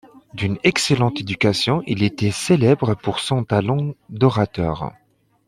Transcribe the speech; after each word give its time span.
D'une 0.33 0.57
excellente 0.63 1.19
éducation, 1.19 1.83
il 1.85 2.01
était 2.01 2.31
célèbre 2.31 2.95
pour 2.95 3.19
son 3.19 3.43
talent 3.43 3.93
d’orateur. 4.09 4.93